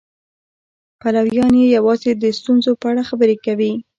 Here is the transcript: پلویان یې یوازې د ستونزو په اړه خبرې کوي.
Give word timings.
پلویان 1.01 1.53
یې 1.61 1.67
یوازې 1.77 2.11
د 2.15 2.23
ستونزو 2.39 2.71
په 2.81 2.85
اړه 2.91 3.07
خبرې 3.09 3.35
کوي. 3.45 3.71